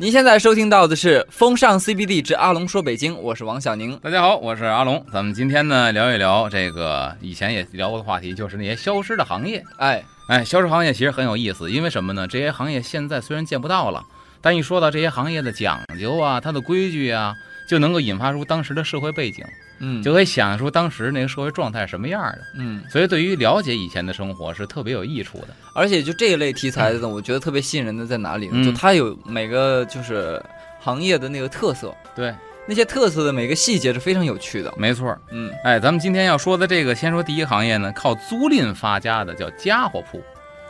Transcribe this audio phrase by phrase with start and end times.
[0.00, 3.98] 您现在收听到的是《风尚 CBD 之阿龙说北京》，我是王小宁。
[3.98, 5.04] 大家好，我是阿龙。
[5.12, 9.62] 咱们今天呢聊一聊这个以前也聊过的话题，就是那些消失的行业。
[9.76, 12.26] 哎，哎，消失行业其实很有意思，因为什么呢？
[12.26, 14.02] 这些行业现在虽然见不到了，
[14.40, 17.34] 但一说到这些行业的讲究啊，它的规矩啊，
[17.70, 19.44] 就能够引发出当时的社会背景，
[19.78, 22.40] 嗯，就可以想象出当时那个社会状态什么样的。
[22.58, 25.50] 嗯，所以对于了解以前的生活是特别有益处的。
[25.72, 28.54] 而且就这一类题材的，我觉得特别吸引人的在哪里呢？
[28.54, 30.42] 嗯就它有每个就是
[30.80, 32.34] 行业的那个特色，对，
[32.66, 34.74] 那些特色的每个细节是非常有趣的。
[34.76, 35.16] 没错。
[35.30, 40.20] 嗯，哎，咱们今天要说的这个，先说第一个行业呢，靠租赁发家的叫家伙铺。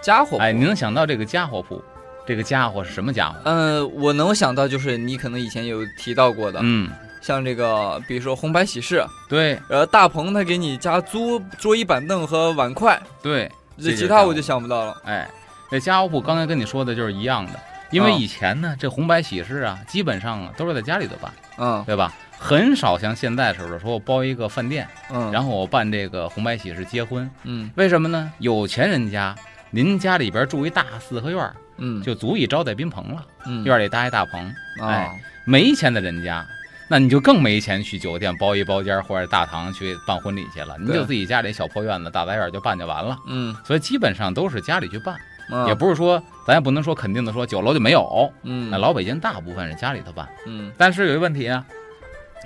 [0.03, 1.83] 家伙，哎，你能想到这个家伙铺，
[2.31, 3.41] 这个家伙是什么家伙？
[3.43, 6.89] 嗯，我能想到就是你可能以前有提到过的，嗯，
[7.21, 13.51] 像这个比如说红白喜事，对然后，大鹏他给你加租桌椅板凳和碗筷，对，
[13.83, 14.97] 这其他我就想不到了。
[15.07, 15.29] 哎，
[15.73, 17.59] 那家伙铺刚才跟你说的就是一样的，
[17.91, 22.15] 因为哦以前呢，这红白喜事啊，基本上啊都是在家里头办，嗯对吧？
[22.39, 28.33] 很少像现在似的说我包一个饭店，嗯，然后我办这个红白喜事结婚，嗯为什么呢？
[28.39, 29.35] 有钱人家，
[29.73, 34.41] 您家里边住一大四合院儿，嗯就足以招待宾朋了，嗯院里搭一大棚。
[34.81, 36.47] 啊哎没钱的人家，
[36.87, 43.19] 那你就更没钱去酒店包一包间或者大堂去办婚礼去了，你就自己家里小破院子、大杂院就办就完了。
[43.27, 45.17] 嗯，所以基本上都是家里去办，
[45.51, 50.29] 嗯也不是说咱也不能说肯定的说酒楼就没有，嗯那老北京大部分是家里头办。
[50.47, 51.65] 嗯但是有一个问题啊，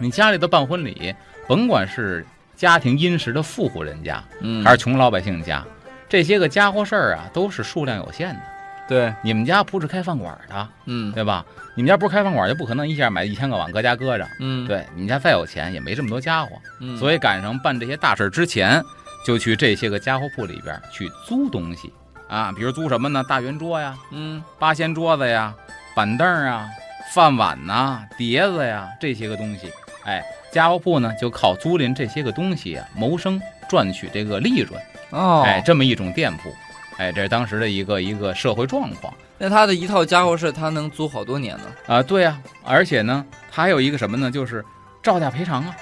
[0.00, 1.14] 你家里头办婚礼，
[1.48, 2.24] 甭管是
[2.56, 5.62] 家庭殷实的富户人家，嗯还是穷老百姓家，
[6.08, 8.40] 这些个家伙事儿啊，都是数量有限的。
[8.86, 11.12] 对，你们家不是开饭馆的，嗯。
[11.12, 11.44] 对吧？
[11.74, 14.28] 你们家不是开饭馆，就不可能一下买一千个碗搁家搁着。
[14.40, 14.66] 嗯。
[14.66, 18.82] 对，你们家再有钱，也没这么多家伙，嗯，所以赶上办这些大事儿之前，
[19.26, 21.92] 就去这些个家伙铺里边去租东西。
[22.28, 23.22] 啊，比如租什么呢？
[23.28, 24.42] 大圆桌呀，嗯。
[24.58, 25.54] 八仙桌子呀，
[25.94, 26.68] 板凳啊，
[27.14, 29.70] 饭碗呐、碟子呀，这些个东西，
[30.04, 34.80] 哎，家伙铺呢就靠租赁这些个东西啊谋生，赚取这个利润，
[35.10, 36.54] 哦，哎，这么一种店铺，
[36.96, 41.64] 哎，这是当时的一个一个社会状况那他的一套家伙事，他能租好多年呢。
[41.86, 44.64] 啊，对呀、而且呢，他还有一个什么呢，就是
[45.02, 45.76] 照价赔偿啊。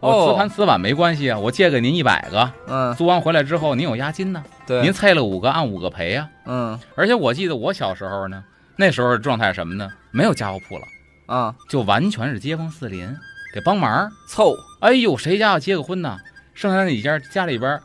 [0.00, 8.42] 我哦瓷盘瓷碗没关系啊，我借给您一百个，嗯，租完回来之后您有押金呢，对，您拆了五个按五个赔呀、嗯而且我记得我小时候呢，
[8.76, 9.90] 那时候状态什么呢？
[10.10, 10.82] 没有家伙铺了。
[11.26, 13.08] 啊，就完全是街坊四邻
[13.52, 14.08] 给帮忙。
[14.28, 16.16] 凑，哎呦，谁家要结个婚呢？
[16.54, 17.80] 剩下那几家家里边，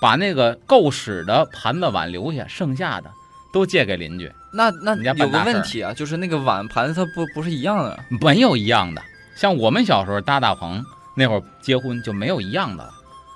[0.00, 3.10] 把那个够使的盘子碗留下，剩下的
[3.52, 7.98] 都借给邻居，那那你家有个问题啊，就是那个碗盘子它不不是一样的。
[8.20, 9.02] 没有一样的。
[9.36, 10.82] 像我们小时候搭大棚
[11.14, 12.90] 那会儿结婚就没有一样的了，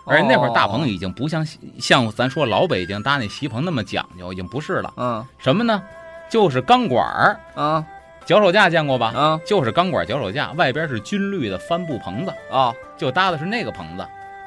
[0.06, 1.46] 而且那会儿大棚哦已经不像
[1.78, 4.92] 像咱说老北京搭那席棚那么讲究，已经不是了。
[4.96, 5.82] 嗯什么呢？
[6.30, 7.84] 就是钢管儿啊
[8.24, 9.12] 脚手架见过吧？
[9.16, 12.32] 啊就是钢管脚手架，外边是军绿的帆布棚子。
[12.50, 14.06] 啊就搭的是那个棚子，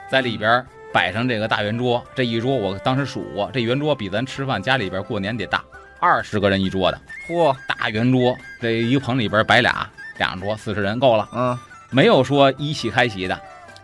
[0.09, 2.01] 在里边摆上这个大圆桌。
[2.15, 5.61] 这一桌我当时数过，这圆桌比咱吃饭家里边过年得大，
[5.99, 8.37] 二十个人一桌的嚯大圆桌。
[8.61, 9.89] 这一个棚里边摆俩
[10.19, 11.57] 两桌，四十人够了，嗯
[11.89, 13.39] 没有说一起开席的，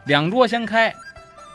[0.05, 0.93] 两桌先开，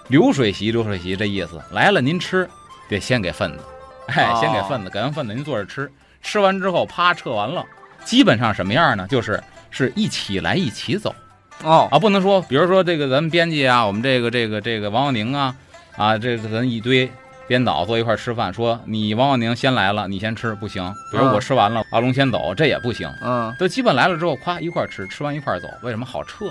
[0.08, 1.60] 流水席流水席这意思。
[1.72, 2.48] 来了您吃，
[2.88, 3.64] 得先给份子，
[4.08, 5.90] 哎，哦先给份子，给完份子您坐着吃，
[6.22, 7.64] 吃完之后啪撤完了，
[8.04, 9.06] 基本上什么样呢？
[9.08, 11.14] 就是是一起来一起走。
[11.62, 15.54] 哦啊，不能说，比如说这个咱们编辑啊，我们这个这个这个王耀宁啊，
[15.96, 17.10] 啊，这个咱一堆
[17.46, 23.08] 编导坐一块儿吃饭，说你王耀宁先来了，你先吃不行，比如啊我吃完了，阿龙先走，这也不行。
[23.22, 26.46] 嗯都基本来了之后，咵一块儿吃，吃完一块儿走，为什么好撤？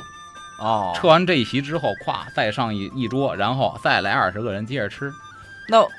[0.59, 5.11] 哦，撤完这一席之后，咵再上一一桌，然后再来二十个人接着吃。
[5.67, 5.89] 那我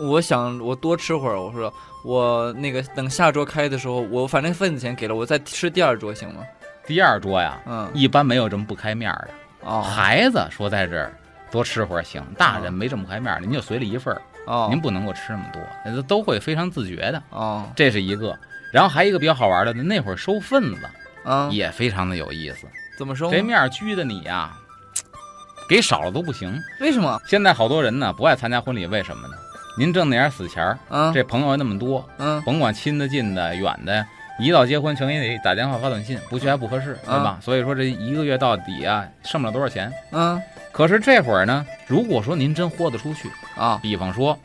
[0.00, 1.72] 我想我多吃会儿，我说
[2.04, 6.42] 我那个等下桌开的时候，我反正份子钱给了，我再吃第二桌行吗？
[6.88, 9.68] 第二桌呀，嗯一般没有这么不开面儿的。
[9.68, 11.12] 哦孩子说在这儿
[11.50, 17.22] 多吃会儿行，大人没这么开面儿的，您就随了一份儿，哦您不能够吃那么多，那都都会非常自觉的。
[17.30, 18.36] 哦这是一个。
[18.72, 20.88] 然后还有一个比较好玩的，那会儿收份子
[21.24, 22.66] 啊也非常的有意思。
[22.98, 23.30] 怎么收？
[23.30, 24.50] 这面儿拘的你呀，
[25.68, 26.58] 给少了都不行。
[26.80, 27.20] 为什么？
[27.26, 29.34] 现在好多人呢不爱参加婚礼，为什么呢？
[29.78, 34.04] 您挣那点死钱儿，嗯这朋友那么多，嗯甭管亲的近的远的，
[34.38, 37.38] 一到结婚全给你打电话发短信，不去还不合适，对吧？
[37.42, 39.92] 所以说这一个月到底啊，剩不了多少钱。
[40.12, 40.40] 嗯。
[40.70, 43.80] 可是这会儿呢，如果说您真豁得出去，啊。
[43.82, 44.38] 比方说，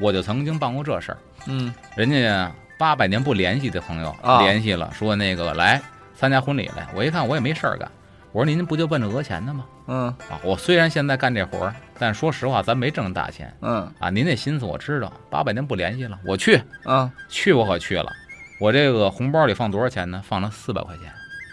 [0.00, 1.72] 我就曾经办过这事儿，嗯。
[1.94, 4.40] 人家八百年不联系的朋友、啊。
[4.42, 5.80] 联系了，说那个来
[6.16, 7.88] 参加婚礼来，我一看我也没事儿干，
[8.32, 9.64] 我说您不就奔着讹钱的吗？
[9.86, 10.08] 嗯。
[10.28, 13.54] 啊，我虽然现在干这活儿，但说实话咱没挣大钱。
[13.60, 13.88] 嗯。
[14.00, 14.10] 啊。
[14.10, 16.60] 您那心思我知道，八百年不联系了，我去。
[16.84, 18.10] 啊去我可去了，
[18.58, 20.22] 我这个红包里放多少钱呢？
[20.26, 21.12] 放了四百块钱。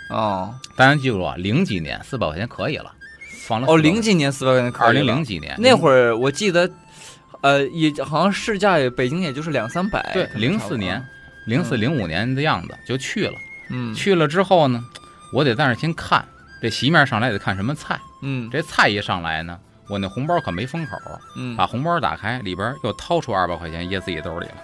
[0.09, 2.93] 哦大家记住啊，零几年四百块钱可以了，
[3.47, 6.69] 放了哦，零几年四百块钱可以二零零几年那会儿我记得，
[7.41, 11.05] 呃，也好像市价也北京也就是两三百，对可能差不多04年，
[11.47, 13.33] 零四零五年的样子就去了。
[13.69, 14.83] 嗯，去了之后呢，
[15.31, 16.23] 我得在那儿先看
[16.61, 17.99] 这席面上来得看什么菜。
[18.21, 19.57] 嗯这菜一上来呢，
[19.89, 20.97] 我那红包可没封口，
[21.37, 24.57] 嗯把红包打开，里边又掏出二百块钱掖自己兜里了。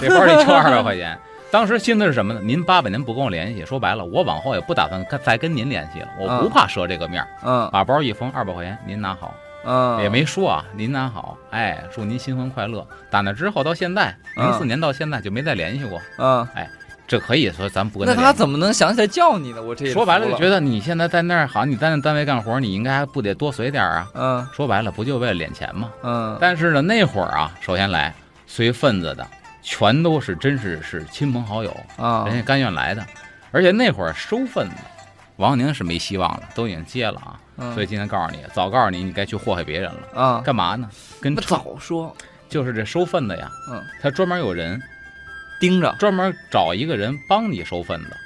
[0.00, 1.18] 这包里就二百块钱。
[1.50, 2.40] 当时心思是什么呢？
[2.42, 7.28] 您八百年不跟我联系，说白了，我往后也不打算跟再跟您联系了，我不嗯怕折这个面儿。
[7.44, 7.68] 嗯。
[7.72, 9.34] 把包一封，二百块钱您拿好，
[9.64, 12.86] 嗯，也没说啊，您拿好，哎，祝您新婚快乐。
[13.10, 16.46] 打那之后到现在，零四嗯年到现在就没再联系过，嗯，
[17.08, 19.62] 这可以说咱不跟那他怎么能想起来叫你呢？
[19.62, 24.08] 我这说白了，就觉得得你现在在那儿好，你在那单位干活，你应该还不得多随点儿啊？
[24.14, 24.48] 嗯。
[24.52, 25.92] 说白了，不就为了敛钱吗？
[26.02, 26.36] 嗯。
[26.40, 28.12] 但是呢，那会儿啊，首先来
[28.48, 29.24] 随份子的，
[29.66, 33.04] 全都是真是是亲朋好友，啊人家甘愿来的。
[33.50, 34.76] 而且那会儿收份子，
[35.38, 37.40] 王宁是没希望了，都已经接了啊。
[37.56, 40.22] 嗯，所以今天告诉你，早告诉你，你该去祸害别人了。
[40.22, 40.88] 啊，干嘛呢？
[41.20, 42.16] 跟那早说，
[42.48, 44.80] 就是这收份子呀，嗯，他专门有人
[45.58, 48.16] 盯着，专门找一个人帮你收份子。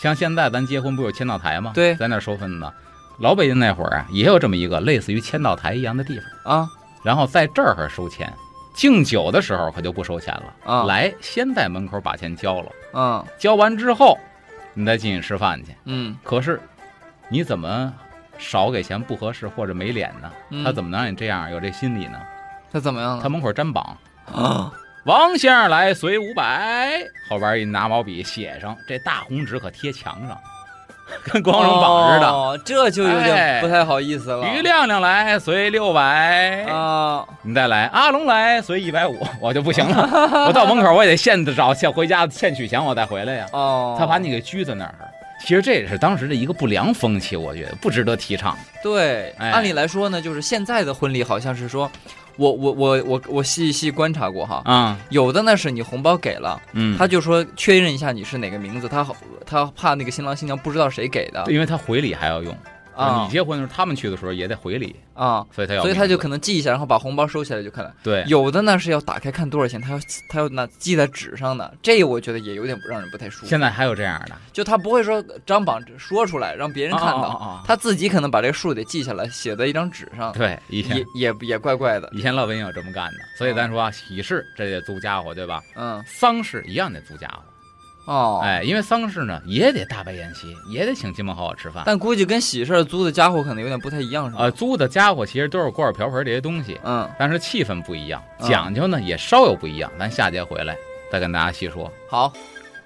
[0.00, 1.72] 像现在咱结婚不有签到台吗？
[1.74, 2.72] 对在那收份子。
[3.18, 6.68] 老北京那会儿啊，也有这么一个类似于签到台一样的地方，啊
[7.02, 8.32] 然后在这儿收钱。
[8.78, 10.84] 敬酒的时候可就不收钱了，啊。
[10.84, 13.24] 来先在门口把钱交了，嗯。
[13.36, 14.16] 交完之后
[14.72, 15.74] 你再进去吃饭去。
[15.86, 16.16] 嗯。
[16.22, 16.60] 可是
[17.28, 17.92] 你怎么
[18.38, 20.30] 少给钱不合适或者没脸呢？
[20.50, 22.20] 嗯，他怎么能让你这样有这心理呢？
[22.72, 23.22] 他怎么样了？
[23.22, 23.98] 他门口粘榜，
[24.32, 24.72] 啊。
[25.06, 30.38] 王先生来随五百，后边一拿毛笔写上，这大红纸可贴墙上，
[31.24, 32.26] 跟光荣榜似的。
[32.26, 34.46] 哦，这就有哎点不太好意思了。
[34.54, 43.46] 于亮亮来随六百，啊，你再来，阿龙来随一百五，我就不行了，我到门口我也得现找现回家现取钱，我再回来呀。
[43.52, 44.94] 哦，他把你给拘在那儿，
[45.40, 48.56] 其实这也是当时的一个不良风气，我觉得不值得提倡。
[48.82, 51.90] 对，哎按理来说呢，就是现在的婚礼好像是说，
[52.38, 59.14] 我我我我我细细观察过哈，啊，有的呢是你红包给了，嗯，他就说确认一下你是哪个名字，他好
[59.44, 61.44] 他怕那个新郎新娘不知道谁给的。
[61.48, 62.56] 因为他回礼还要用。
[63.04, 67.94] 啊你结婚的时候，他们去的时候也得回礼，啊，所以他要，所以他就可能记一下，然后把红包收起来就看了。
[68.02, 68.24] 对。
[68.26, 73.46] 有的呢是要打开看多少钱，他要他要那记在纸上的，这我觉得也有点让人不太舒服。
[73.46, 82.08] 现在还有这样的，就他不会说张榜说出来让别人看到，啊啊啊啊他自己可能把这个数得记下来，写在一张纸上，对，以前也也也怪怪的。
[82.12, 85.62] 以前老北京有这么干的，所以咱说啊，喜事这得租家伙，对吧？
[85.76, 87.42] 嗯，丧事一样得租家伙，
[88.08, 91.82] 哦，哎，因为丧事呢也得大摆宴席，也得请亲朋好友吃饭。
[91.84, 94.44] 但估计跟喜事儿租的家伙可能有点不太一样，是吧？
[94.44, 99.92] 呃，租的家伙其实都是锅碗瓢盆这些东西，嗯，但是气氛不一样，嗯讲究呢也稍有不一样。
[99.98, 100.74] 咱下节回来
[101.12, 101.92] 再跟大家细说。
[102.08, 102.32] 好，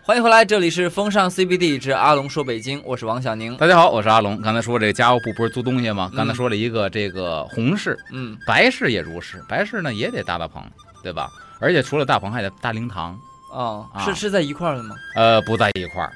[0.02, 3.56] 欢迎回来，这里是风尚 CBD 之阿龙说北京，我是王小宁。
[3.58, 4.40] 大家好，我是阿龙。
[4.40, 6.10] 刚才说这个家伙不不是租东西吗？
[6.12, 10.60] 嗯刚才说了一个这个红事，嗯，白事也如是，白事呢也得搭大棚，
[11.00, 11.30] 对吧？
[11.60, 13.16] 而且除了大棚还得搭灵堂，
[13.52, 14.96] 哦，啊是是在一块儿的吗？
[15.14, 16.12] 呃，不在一块儿。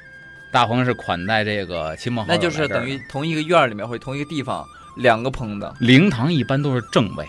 [0.52, 4.66] 大棚是款待这个亲朋好友那就是等于同一个院儿里面或者同一个地方
[4.96, 5.74] 两个棚的。
[5.80, 7.26] 灵堂一般都是正位，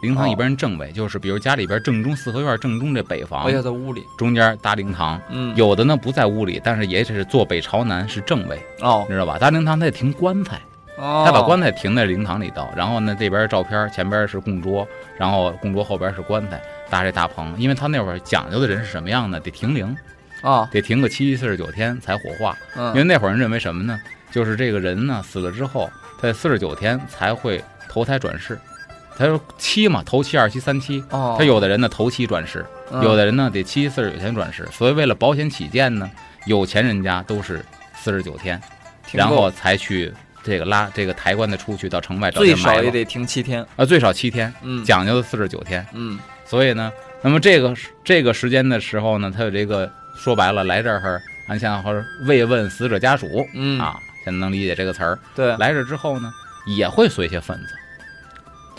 [0.00, 4.02] 灵堂哦一般是正位，就是比如家里边正中四合院正中这北房我，要在屋里。
[4.16, 5.20] 中间搭灵堂。
[5.28, 9.38] 嗯，有的呢不在屋里，但是也是坐北朝南是正位，哦，你知道吧？
[9.38, 10.60] 搭灵堂它得停棺材，哦，
[10.96, 14.86] 他把棺材停在灵堂里头，然后呢这边照片，前边是供桌，
[15.18, 17.54] 然后供桌后边是棺材，搭这大棚。
[17.58, 19.40] 因为他那会儿讲究的人是什么样呢？
[19.40, 19.96] 得停灵，
[20.42, 22.56] 哦，得停个七七四十九天才火化。
[22.76, 24.00] 嗯，因为那会儿人认为什么呢？
[24.30, 28.58] 就是这个人呢死了之后，他在四十九天才会投胎转世。
[29.16, 31.02] 他说七嘛，头七、二七、三七。
[31.10, 34.68] 哦，他有的人呢头七转世，嗯有的人呢得七七四十九天转世。
[34.72, 36.10] 所以为了保险起见呢，
[36.46, 37.64] 有钱人家都是
[37.96, 38.60] 四十九天，
[39.12, 40.12] 然后才去
[40.44, 42.54] 这个拉这个抬棺的出去到城外找最。
[42.54, 43.66] 少也得停七天。
[43.76, 45.84] 啊，最少七天，嗯，讲究的四十九天。
[45.92, 47.74] 嗯所以呢，那么这个
[48.04, 55.18] 这个时间的时候呢，他有这个说白了来这儿，按现在话说慰问死者家属嗯，啊，现在能理解这个词儿。
[55.34, 56.30] 对，来这之后呢，
[56.66, 57.74] 也会随些份子，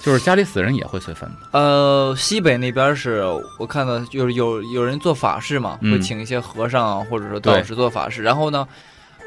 [0.01, 1.35] 就是家里死人也会随份子。
[1.51, 3.23] 呃，西北那边是
[3.57, 8.67] 我看到就是有有人做法事嘛，嗯会请一些和尚啊，或者说道士做法事，然后呢，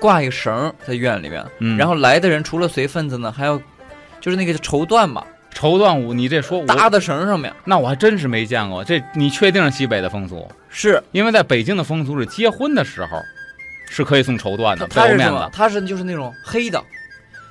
[0.01, 3.61] 挂一个绳儿在院里面，嗯，然后来的人除了随份子呢，还要
[4.21, 8.85] 就是那个绸缎嘛，绸缎舞，你这说，搭在绳上面，那我还真是没见过。
[8.85, 10.49] 这你确定是西北的风俗？
[10.69, 13.21] 是因为在北京的风俗是结婚的时候
[13.89, 15.47] 是可以送绸缎的，它是什么？
[15.47, 15.51] 子。
[15.53, 16.83] 它是就是那种黑的，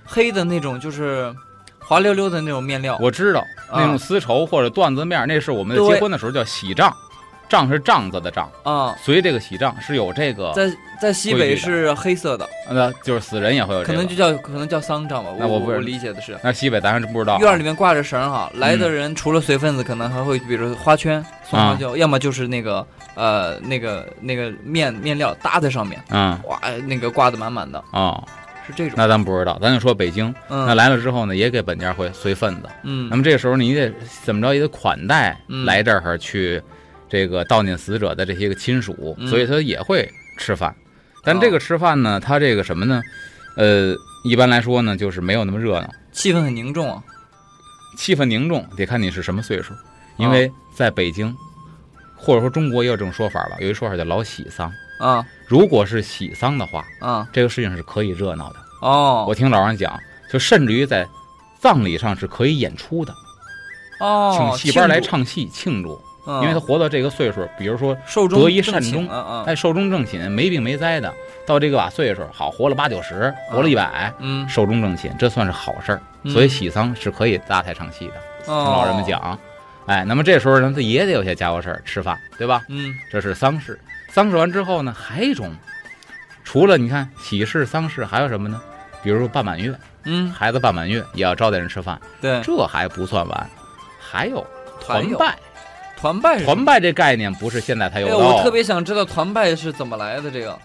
[0.06, 1.34] 黑的那种就是
[1.80, 6.94] 滑溜溜的那种面料，我知道啊那种丝绸或者缎子面儿，那是我们结婚的时候叫喜帐。
[7.50, 15.32] 帐是帐子的帐，啊，随这个喜帐是有这个，在在西北是黑色的，那，就是死人也会有这个，可能就叫可能叫丧帐吧。
[15.38, 17.40] 那我不我理解的是，那西北咱还真不知道啊。
[17.40, 22.86] 院儿里面挂着绳儿哈，来的人除了随份子，可能还会比如花圈送花椒，要么就是那个
[23.16, 26.38] 呃那个那个面面料搭在上面，嗯。
[26.46, 28.22] 哇，那个挂的满满的，哦，
[28.66, 28.96] 是这种。
[28.98, 32.70] 那咱不知道，咱就说北京，那嗯来了之后呢，也给本家会随份子。
[32.84, 33.08] 嗯。
[33.10, 35.64] 那么这个时候你得怎么着也得款待嗯。
[35.66, 36.62] 来这儿去
[37.10, 40.76] 这个悼念死者的这些个亲属，嗯所以他也会吃饭。
[41.24, 43.02] 但这哦个吃饭呢，他这个什么呢？
[43.56, 47.04] 呃，一般来说呢，就是没有那么热闹，气氛很凝重啊。
[47.98, 49.74] 气氛凝重，得看你是什么岁数。
[49.74, 49.78] 哦
[50.18, 51.36] 因为在北京，
[52.16, 54.72] 或者说中国也有这种说法吧，有一说法叫老喜丧。
[55.00, 58.56] 啊如果是喜丧的话，啊这个事情是可以热闹的。
[58.82, 60.00] 哦我听老人讲，
[60.32, 61.08] 就甚至于在
[61.60, 63.14] 葬礼上是可以演出的，
[64.00, 69.10] 哦，请戏班来唱戏庆祝，嗯因为他活到这个岁数，比如说寿终得一正寝
[69.46, 71.12] 哎寿终正寝，没病没灾的，
[71.46, 76.02] 到这个把岁数好活了八九十，活了一百、嗯，寿终正寝，这算是好事儿。
[76.24, 79.40] 嗯所以喜丧是可以搭台唱戏的，听听老人们，讲。
[79.86, 82.62] 哎，那么这时候呢，他也得有些家伙事儿吃饭，对吧？
[82.68, 83.80] 嗯这是丧事。
[84.10, 85.50] 丧事完之后呢，还有一种，
[86.44, 88.62] 除了你看喜事、丧事，还有什么呢？
[89.02, 93.50] 比如说办满月，嗯，孩子办满月也要招待人吃饭，对，这还不算完，
[93.98, 94.46] 还有
[94.82, 95.38] 团拜。
[96.00, 100.58] 团拜团拜这概念不是现在才有哎，的哦，我特别想知道团拜是怎么来的这个，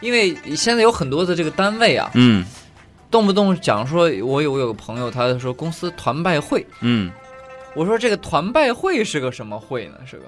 [0.00, 2.44] 因为现在有很多的这个单位啊，嗯。
[3.10, 7.10] 动不动讲说，我有我有个朋友，他说公司团拜会，嗯，
[7.74, 9.94] 我说这个团拜会是个什么会呢？
[10.06, 10.22] 是个，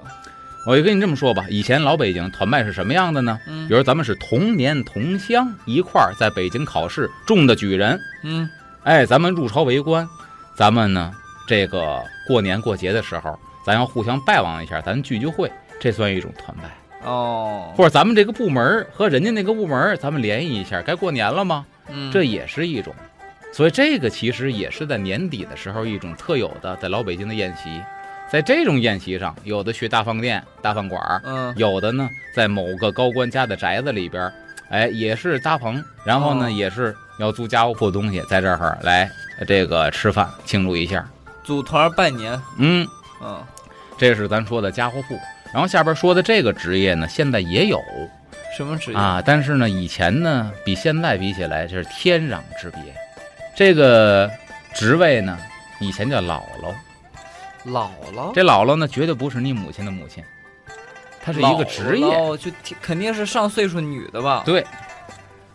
[0.67, 3.39] 我就跟你这么说吧，以前老北京团拜是什么样的呢？
[3.47, 3.65] 嗯。
[3.69, 8.49] 比如咱们是同年同乡一块儿在北京考试中的举人，嗯。
[8.83, 10.05] 哎，咱们入朝为官，
[10.53, 11.09] 咱们呢
[11.47, 17.09] 这个过年过节的时候，咱要互相拜望一下，咱聚聚会，这算一种团拜。
[17.09, 21.65] 哦，或者咱们这个部门和人家那个部门，咱们联谊一下，该过年了吗？
[21.89, 22.93] 嗯这也是一种。
[23.51, 27.81] 所以这个其实也是在年底的时候一种特有的，在老北京的宴席。
[28.31, 34.33] 在这种宴席上，有的去大饭店、大饭馆儿，嗯有的呢在某个高官家的宅子里边儿，
[34.69, 41.07] 哎，也是搭棚，然后呢、哦也是要租家务铺的东西，在这儿来呃这个吃饭庆祝一下。
[41.43, 42.87] 组团拜年，嗯，
[43.23, 43.43] 嗯
[43.97, 45.17] 这是咱说的家伙铺。
[45.53, 47.79] 然后下边说的这个职业呢，现在也有
[48.57, 48.97] 什么职业？
[48.97, 52.79] 啊，但是呢，以前呢比现在比起来，这是天壤之别。
[53.55, 54.29] 这个
[54.73, 55.37] 职位呢，
[55.79, 56.73] 以前叫姥姥，
[57.67, 60.23] 姥姥，这姥姥呢绝对不是你母亲的母亲，
[61.23, 62.05] 她是一个职业。
[62.05, 62.51] 姥姥就
[62.81, 64.41] 肯定是上岁数女的吧？
[64.43, 64.65] 对，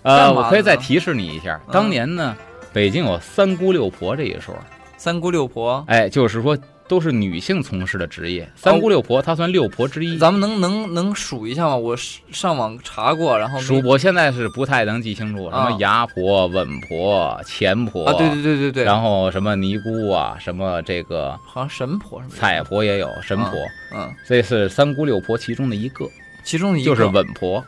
[0.02, 2.36] 呃，我可以再提示你一下，嗯当年呢，
[2.72, 4.54] 北京有三姑六婆这一说，
[4.96, 6.56] 三姑六婆，哎，就是说
[6.88, 8.50] 都是女性从事的职业。
[8.56, 10.16] 三姑六婆，她算六婆之一。
[10.18, 11.76] 咱们能能能数一下吗？
[11.76, 22.40] 我上网查过，然后数我现在是不太能记清楚，什么啊牙婆、稳婆、钱婆啊，对对对对对，然后什么尼姑啊，什么这个好像神婆是不是？
[22.40, 23.52] 彩婆也有，神婆，
[23.94, 26.08] 嗯，这是三姑六婆其中的一个，
[26.42, 27.62] 其中的一个就是稳婆，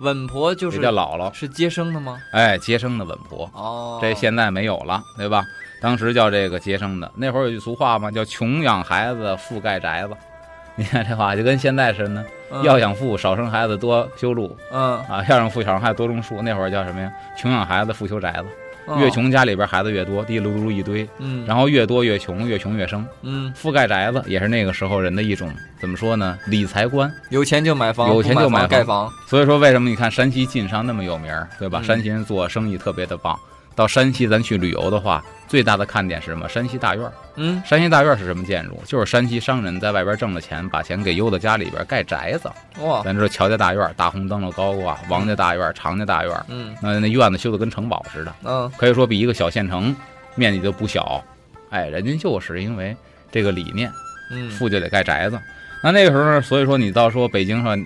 [0.00, 2.18] 稳婆，就也是叫姥姥，是接生的吗？
[2.32, 5.44] 哎，接生的稳婆，哦，这现在没有了，对吧？
[5.84, 10.16] 当时叫这个接生的，那会儿有句俗话嘛，叫穷养孩子，富盖宅子。
[10.76, 16.40] 你看这话就跟现在似的，嗯要想富，少生孩子，多修路嗯，啊；要想富，少生孩子，多种树。
[16.40, 17.12] 那会儿叫什么呀？
[17.36, 18.46] 穷养孩子，富修宅子。
[18.86, 23.06] 哦越，穷家里边孩子越多，滴噜噜一堆，嗯，然后越多越穷，越穷越生。
[23.22, 26.38] 嗯，覆盖宅子也是那个时候人的一种怎么说呢？
[26.46, 27.12] 理财观。
[27.28, 31.80] 有钱就买房，有钱就买买盖房，所以说，为什么你看山西晋商那么有名，对吧？
[31.82, 33.38] 嗯山西人做生意特别的棒。
[33.76, 36.48] 到山西咱去旅游的话，最大的看点是什么？
[36.48, 37.12] 山西大院儿。
[37.36, 38.80] 嗯，山西大院儿是什么建筑？
[38.86, 42.50] 就是山西商人在外边挣了钱，把钱给邮到家里边盖宅子。
[42.80, 49.94] 哇，咱知道乔家大院儿大红灯笼高挂，王家大院儿、常家大院儿，嗯那那院子修的跟城堡似的，嗯可以说比一个小县城
[50.34, 51.22] 面积都不小。
[51.70, 52.96] 哎，人家就是因为
[53.32, 53.90] 这个理念，
[54.30, 55.38] 嗯，富就得盖宅子。
[55.82, 57.78] 那那个时候呢，所以说你到说北京上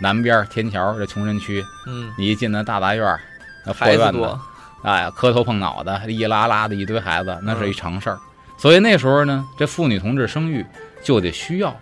[0.00, 3.20] 南边儿天桥这穷人区，嗯，你一进那大杂院儿，
[3.64, 4.40] 那破院子，多，
[4.84, 8.18] 哎，磕头碰脑袋，一拉拉的一堆孩子，那是一常事儿。
[8.56, 10.64] 所以那时候呢，这妇女同志生育
[11.02, 11.74] 就得需要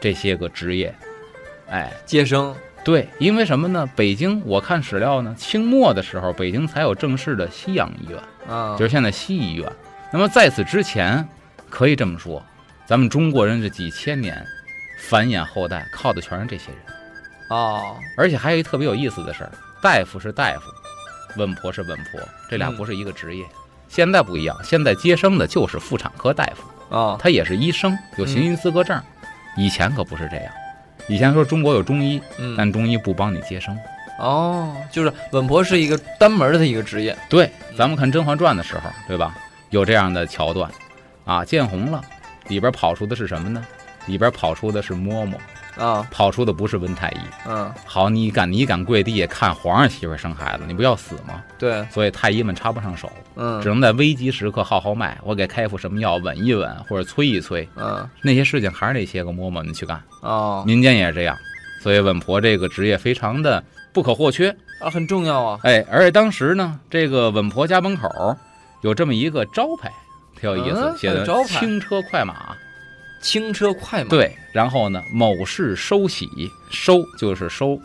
[0.00, 0.94] 这些个职业，
[1.68, 3.86] 哎，接生，对，因为什么呢？
[3.94, 9.70] 北京我看史料呢，清末的时候，北京才有正式的西洋医院，啊，就是现在西医院。
[10.12, 11.28] 那么在此之前，
[11.68, 12.42] 可以这么说，
[12.86, 14.40] 咱们中国人这几千年
[15.00, 16.78] 繁衍后代，靠的全是这些人。
[17.50, 19.50] 哦，而且还有一特别有意思的事儿，
[19.82, 20.70] 大夫是大夫，
[21.36, 23.44] 稳婆是稳婆，这俩嗯不是一个职业。
[23.88, 29.00] 现在不一样，现在接生的就是妇产科大夫，啊，他也是医生，有行医资格证。
[29.56, 30.52] 以前可不是这样，
[31.08, 33.76] 以前说中国有中医，嗯，但中医不帮你接生。
[34.18, 37.16] 哦，就是稳婆是一个单门的一个职业。
[37.28, 39.36] 对，咱们看《甄嬛传》的时候，对吧？
[39.70, 40.70] 有这样的桥段，
[41.24, 42.00] 啊，见红了，
[42.48, 43.64] 里边跑出的是什么呢？
[44.06, 45.34] 里边跑出的是嬷嬷，
[45.76, 47.18] 啊，跑出的不是温太医。
[47.46, 51.42] 嗯，好，你敢你敢跪地下看皇上媳妇生孩子，你不要死吗？
[51.58, 57.68] 对，所以太医们插不上手，嗯只能在危急时刻号号脉，我给开副什么药稳一稳，或者催一催。
[57.76, 61.36] 嗯，那些事情还是那些个嬷嬷们去干，哦，民间也是这样。
[61.82, 64.54] 所以稳婆这个职业非常的不可或缺。
[64.80, 65.60] 啊，很重要啊。
[65.62, 68.08] 哎，而且当时呢，这个稳婆家门口
[68.82, 69.90] 有这么一个招牌，
[70.38, 72.54] 挺有意思，嗯写的轻车快马。
[73.26, 77.76] 轻车快马。，对，然后呢，某事收洗，收就是收。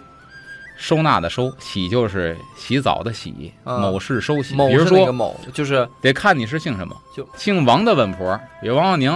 [0.77, 3.51] 收纳的收，洗就是洗澡的洗。
[3.65, 6.95] 嗯某事收洗，某比如说，就是得看你是姓什么。
[7.15, 9.11] 就姓王的稳婆，比如王耀宁，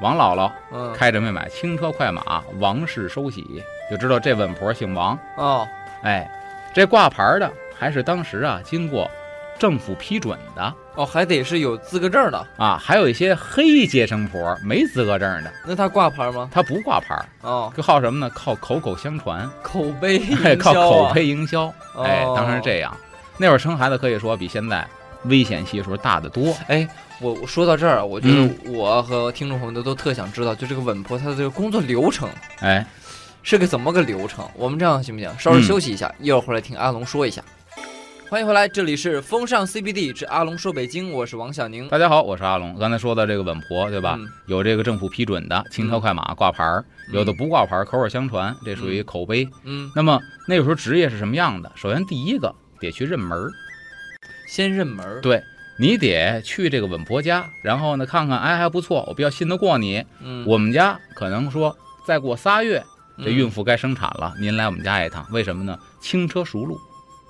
[0.00, 5.18] 王姥姥嗯，开着没买轻车快马，王氏收洗，就知道这稳婆姓王。
[5.36, 5.66] 哦，
[6.02, 6.30] 哎，
[6.74, 9.10] 这挂牌的还是当时啊经过
[9.58, 12.46] 政府批准的哦，还得是有资格证的。
[12.56, 16.48] 啊，还有一些黑接生婆没资格证的，那他挂牌吗？
[16.52, 18.30] 他不挂牌，哦，就靠什么呢？
[18.34, 20.20] 靠口口相传，口碑
[20.56, 21.12] 靠口啊。
[21.12, 21.72] 碑营销。
[21.96, 22.96] 哎，哦当时是这样。
[23.36, 24.86] 那会儿生孩子可以说比现在
[25.24, 26.54] 危险系数大得多。
[26.68, 26.88] 哎，
[27.20, 32.28] 我我说到这儿啊，我觉得嗯我和听众朋友们都都特想知道，就这个稳婆她的这个工作流程
[32.60, 32.86] 哎，
[33.42, 34.48] 是个怎么个流程？
[34.54, 35.28] 我们这样行不行？
[35.38, 37.42] 稍事嗯休息一下，一会儿回来听阿龙说一下。
[38.34, 42.74] 欢迎回来，这里是风尚 CBD 之阿龙说北京，我是王小宁，大家好，我是阿龙。
[42.74, 44.16] 刚才说的这个稳婆，对吧？
[44.18, 49.48] 嗯有这个政府批准的轻车快马挂牌儿，有的不挂牌儿，口口相传，这属于口碑。
[49.62, 51.70] 嗯，那么那个时候职业是什么样的？
[51.76, 53.52] 首先第一个得去认门儿，
[54.48, 55.40] 先认门儿，对
[55.78, 60.04] 你得去这个稳婆家，然后呢看看，哎还不错，我比较信得过你。
[60.20, 62.82] 嗯，我们家可能说再过仨月，
[63.18, 65.78] 这孕妇妇该生产了，您来我们家一趟，为什么呢？
[66.00, 66.80] 轻车熟路，你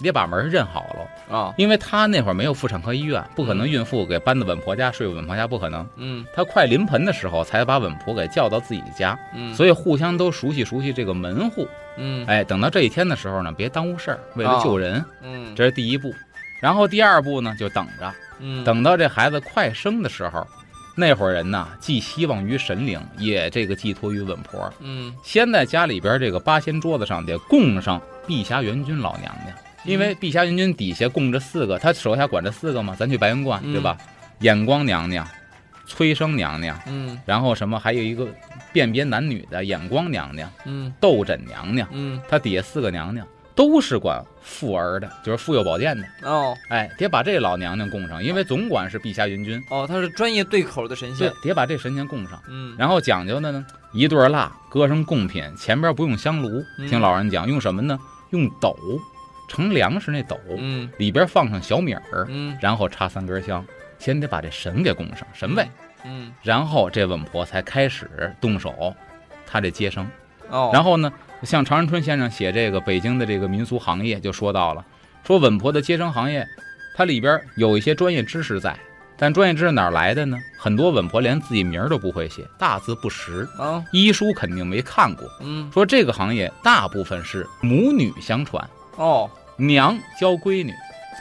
[0.05, 5.85] 得把门认好了，啊，因为他那会儿没有妇产科医院，不可能孕妇给搬到稳婆家睡稳婆家，不可能。
[5.97, 11.67] 嗯他快临盆的时候才把稳婆给叫到自己家，嗯，所以互相都熟悉熟悉这个门户。
[11.97, 16.13] 嗯哎，等到这一天的时候呢，别耽误事儿，为了救人，嗯这是第一步。
[16.61, 20.47] 然后第二步呢，就等着，嗯，等到这孩子快生的时候，
[20.97, 24.73] 那会儿人呐，寄希望于神灵，也这个寄托于稳婆。
[24.81, 32.97] 嗯先在家里边这个八仙桌子上得供上碧霞元君老娘娘，因为碧霞元君底下供着四个，他手下管着四个嘛。
[32.99, 33.97] 咱去白云观嗯对吧？
[34.41, 35.27] 眼光娘娘、
[35.87, 38.29] 催生娘娘，嗯然后什么还有一个
[38.73, 46.05] 辨别男女的眼光娘娘、嗯斗枕娘娘，嗯他底下四个娘娘都是管妇儿的，就是妇幼保健的。
[46.23, 52.43] 哦哎，得把这老娘娘供上，因为总管是碧霞元君，哦，他是专业对口的神仙对仙，，得把这神仙供上。
[52.49, 57.97] 嗯然后讲究的呢，一对蜡搁上贡品，前边不用香炉，嗯听老人讲用什么呢？
[58.31, 58.77] 用斗，
[59.49, 60.89] 盛粮食那斗，嗯。
[60.99, 62.57] 里边放上小米儿，嗯。
[62.61, 63.65] 然后插三根香，
[63.99, 65.69] 先得把这神给供上，神位，
[66.05, 66.33] 嗯。
[66.43, 68.95] 然后这稳婆才开始动手，
[69.47, 70.09] 她这接生。
[70.51, 71.11] 哦，然后呢，
[71.43, 74.85] 像常仁春先生写这个北京的这个民俗行业就说到了，
[75.27, 76.47] 说稳婆的接生行业，
[76.97, 78.79] 它里边有一些专业知识在，
[79.17, 80.37] 但专业知识哪来的呢？
[80.59, 85.27] 很多稳婆连自己名儿都不会写，大字不识，啊医书肯定没看过。
[85.41, 85.71] 嗯。
[85.73, 88.63] 说这个行业大部分是母女相传，
[88.97, 90.73] 哦娘教闺女，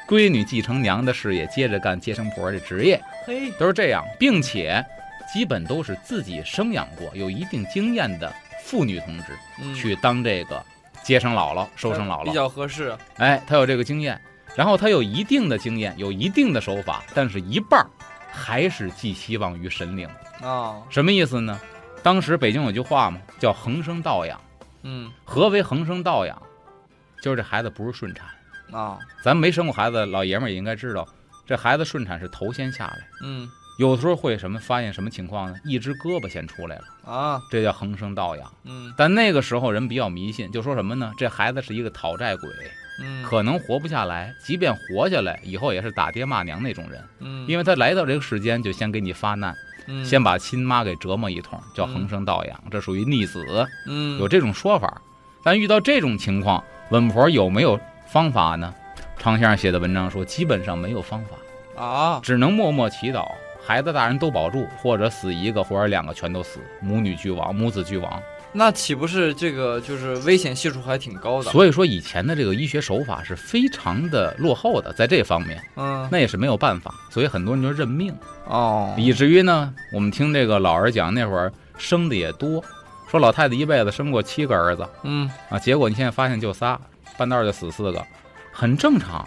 [0.07, 4.83] 闺女继承娘的事业，接着干接生婆这职业，嘿都是这样，并且
[5.31, 8.33] 基本都是自己生养过、有一定经验的
[8.63, 10.63] 妇女同志嗯去当这个
[11.03, 12.31] 接生姥姥、收生姥姥比。
[12.31, 14.19] 较合适，哎，她有这个经验，
[14.55, 17.87] 然后她有一定的经验，有一定的手法，但是一半儿
[18.31, 20.09] 还是寄希望于神灵。
[20.41, 21.59] 啊什么意思呢？
[22.01, 24.39] 当时北京有句话嘛，叫“恒生道养”。
[24.83, 26.41] 嗯何为恒生道养？
[27.23, 28.27] 就是这孩子不是顺产。
[28.77, 31.07] 啊咱没生过孩子老爷们儿也应该知道，
[31.45, 35.57] 这孩子顺产是头先下来，嗯有的时候会什么发现什么情况呢？
[35.63, 38.51] 一只胳膊先出来了，啊这叫横生道养。
[38.65, 41.13] 嗯但那个时候人比较迷信，就说什么呢？
[41.17, 42.49] 这孩子是一个讨债鬼，
[43.01, 49.55] 嗯可能活不下来，即便活下来，以后也是打爹骂娘那种人，嗯因为他来到这个世间就先给你发难，
[49.87, 54.99] 嗯先把亲妈给折磨一通，叫横生道养，这属于逆子，嗯有这种说法。
[55.45, 58.71] 但遇到这种情况，稳婆有没有方法呢？
[59.17, 63.27] 常先生写的文章说，基本上没有方法，啊只能默默祈祷，
[63.65, 68.21] 孩子大人都保住，或者死一个，或者两个全都死，母女俱亡，母子俱亡。
[68.51, 71.49] 那岂不是这个就是危险系数还挺高的？
[71.49, 82.63] 所以说，以前的这个医学手法是非常的落后的，在这方面，嗯那也是没有办法，所以很多人就认命，哦以至于呢，我们听这个老人讲，那会儿生的也多，
[83.13, 86.79] 说老太太一辈子生过七个儿子嗯啊，结果你现在发现就仨，
[87.15, 88.03] 半道儿就死四个，
[88.51, 89.23] 很正常。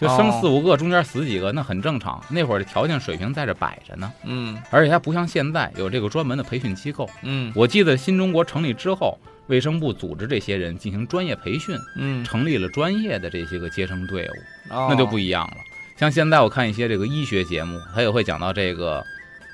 [0.00, 2.24] 就生哦四五个，中间死几个，那很正常。
[2.28, 7.10] 那会儿的条件水平在这摆着呢，嗯而且还不像现在有这个专门的培训机构。
[7.22, 14.32] 嗯我记得新中国成立之后，卫生部组织这些人进行专业培训，嗯，成立了专业的这些个接生队伍，
[14.68, 15.56] 那那就不一样了。
[15.96, 19.04] 像现在我看一些这个医学节目，他也会讲到这个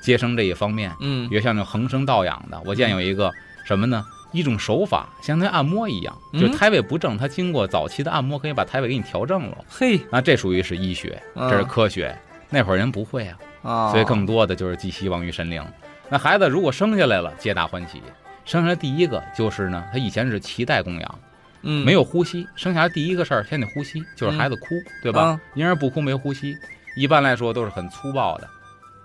[0.01, 3.31] 接生这一方面，嗯比如像那种恒生倒养的，我见有一个
[3.65, 4.05] 什么呢？
[4.31, 9.57] 一种手法，相当于按摩一样，嗯就胎位不正，它经过早期的按摩，可以把胎位给你调正了。
[9.67, 12.15] 嘿那这属于是医学，嗯这是科学。
[12.51, 15.63] 那会儿人不会啊，啊，所以更多的就是寄希望于神灵。
[16.09, 18.01] 那孩子如果生下来了，皆大欢喜。
[18.45, 21.19] 生下来第一个就是呢，他以前是脐带供养，
[21.63, 25.21] 嗯没有呼吸，生下来第一个事儿先得呼吸，就是孩子哭，对吧？
[25.21, 26.55] 啊婴儿不哭没呼吸，
[26.95, 28.47] 一般来说都是很粗暴的，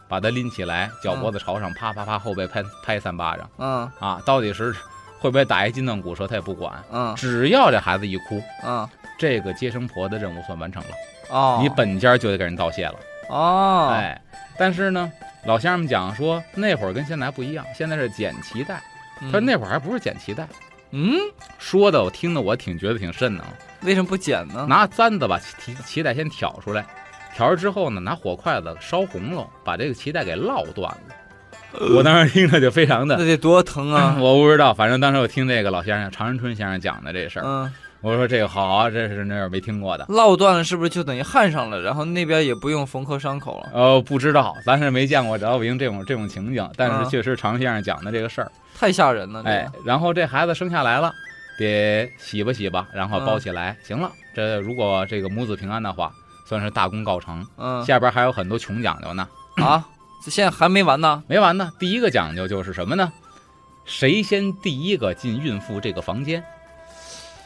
[0.08, 3.50] 把他拎起来，脚脖子朝上，啪啪啪后背拍拍三巴掌。
[3.58, 3.90] 嗯。
[3.98, 4.74] 啊，到底是
[5.18, 7.14] 会不会打一筋断骨折他也不管，嗯。
[7.16, 8.88] 只要这孩子一哭，嗯。
[9.16, 10.88] 这个接生婆的任务算完成了，
[11.30, 12.94] 哦，你本家就得给人道谢了。
[13.30, 14.20] 哦，哎，
[14.58, 15.10] 但是呢，
[15.44, 18.82] 老先生们讲说那会儿跟现在不一样，现在是剪脐带，
[19.22, 19.30] 嗯。
[19.30, 20.46] 他说那会儿还不是剪脐带，
[20.90, 21.16] 嗯，
[21.58, 23.44] 说的我听的我挺觉得挺瘆的，
[23.82, 24.66] 为什么不剪呢？
[24.68, 26.84] 拿簪子把脐脐带先挑出来，
[27.34, 31.80] 挑出之后呢，拿火筷子烧红了，把这个脐带给烙断了。
[31.92, 34.16] 我当时听着就非常的，那得多疼啊！
[34.22, 40.04] 我不知道，反正当时我听这个老先生常仁春先生讲的这事儿，嗯，我说这个好啊，这是那是没听过的。
[40.04, 41.80] 烙断了是不是就等于焊上了？
[41.80, 43.70] 然后那边也不用缝合伤口了？
[43.74, 48.52] 呃，不知道，咱是没见过老北京这种这种情景，但是嗯确实常先生讲的这个事儿。
[48.78, 49.42] 太吓人了！
[49.42, 51.12] 这哎，然后这孩子生下来了，
[51.58, 54.12] 得洗吧洗吧，然后嗯包起来，行了。
[54.32, 56.12] 这如果这个母子平安的话，
[56.44, 57.46] 算是大功告成。
[57.56, 59.84] 嗯下边还有很多穷讲究呢，啊，
[60.24, 61.22] 这现在还没完呢。
[61.26, 61.72] 没完呢。
[61.78, 63.12] 第一个讲究就是什么呢？
[63.84, 66.42] 谁先第一个进孕妇这个房间？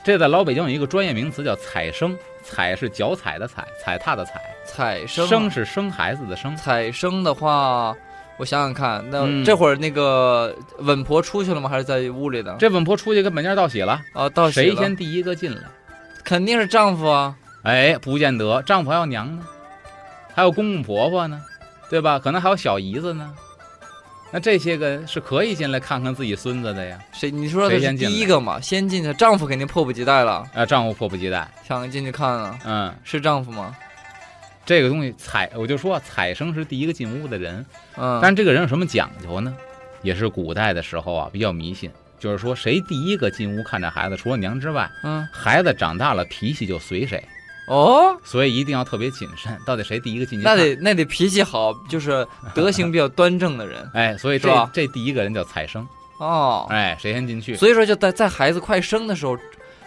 [0.05, 6.57] 这在老北京有一个专业名词叫踩生，踩是脚踩的踩，踩踏的踩，采生啊生是生孩子的生。
[6.57, 7.95] 踩生的话，
[8.39, 11.69] 我想想看，那嗯这会儿那个稳婆出去了吗？
[11.69, 12.57] 还是在屋里的？
[12.59, 15.63] 这稳婆出去跟本家道喜了，啊，到谁了先第一个进来？
[16.25, 17.35] 肯定是丈夫啊。
[17.63, 19.43] 哎，不见得，丈夫还有娘呢，
[20.35, 21.43] 还有公公婆婆呢，
[21.91, 22.19] 对吧？
[22.19, 23.35] 可能还有小姨子呢。
[24.31, 26.99] 那这些个是可以进来看看自己孙子的呀。
[27.13, 27.31] 谁？
[27.31, 28.61] 你说的是第一个嘛？
[28.61, 31.49] 先进去，丈夫肯定迫不及待了，啊，丈夫迫不及待。
[31.67, 32.59] 想进去看啊。
[32.65, 33.75] 嗯，是丈夫吗？
[34.67, 37.65] 这个东西采，我就说采生是第一个进屋的人，
[37.97, 39.57] 嗯，但是这个人有什么讲究呢？
[40.03, 41.91] 也是古代的时候啊，比较迷信，
[42.21, 47.27] 就是说谁第一个进屋看这孩子，除了娘之外，嗯，孩子长大了脾气就随谁，
[47.69, 50.45] 哦，所以一定要特别谨慎，到底谁第一个进去？
[50.45, 55.87] 那得那得脾气好，就是德行比较端正的人 哎，所以这这第一个人叫采生，
[56.19, 56.67] 哦。
[56.71, 57.55] 哎，谁先进去？
[57.55, 59.37] 所以说，就在在孩子快生的时候，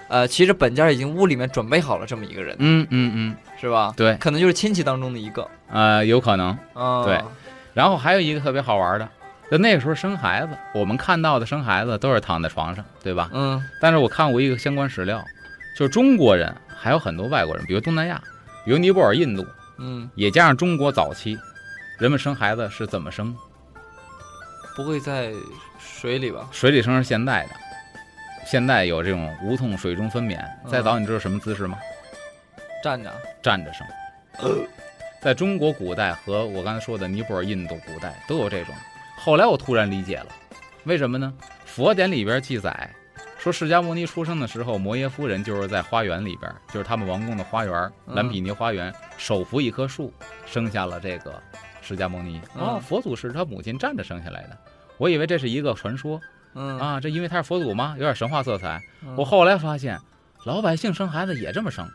[0.07, 3.93] 呃，其实本家已经屋里面准备好了这么一个人，嗯嗯嗯，是吧？
[3.97, 5.47] 对，可能就是亲戚当中的一个。
[5.71, 6.49] 呃，有可能。
[6.73, 7.19] 啊，对
[7.73, 9.07] 然后还有一个特别好玩的，
[9.49, 13.29] 就那个时候生孩子，我们看到的生孩子都是躺在床上，对吧？
[13.33, 15.23] 嗯但是我看过一个相关史料，
[15.77, 18.19] 就是中国人还有很多外国人，比如东南亚，
[18.65, 19.45] 比如尼泊尔、印度，
[19.77, 21.37] 嗯，也加上中国早期，
[21.99, 23.37] 人们生孩子是怎么生？
[24.75, 25.31] 不会在
[25.79, 26.47] 水里吧？
[26.51, 27.49] 水里生是现代的，
[28.47, 30.39] 现代有这种无痛水中分娩。
[30.65, 31.77] 嗯再早你知道什么姿势吗？
[32.83, 33.13] 站着。
[33.43, 33.85] 站着生。
[35.21, 38.73] 在中国古代和我刚才说的尼泊尔、印度古代都有这种。
[39.19, 40.27] 后来我突然理解了，
[40.85, 41.31] 为什么呢？
[41.63, 42.89] 佛典里边记载
[43.41, 50.13] 说，释迦牟尼出生的时候，摩耶夫人就是在花园里边，就是他们王宫的花园嗯蓝毗尼花园，手扶一棵树，
[50.45, 51.41] 生下了这个
[51.81, 52.39] 释迦牟尼。
[52.55, 54.55] 嗯哦，佛祖是他母亲站着生下来的。
[54.99, 56.21] 我以为这是一个传说
[56.53, 57.95] 嗯啊，这因为他是佛祖吗？
[57.97, 58.79] 有点神话色彩。
[59.03, 59.99] 嗯我后来发现，
[60.45, 61.89] 老百姓生孩子也这么生，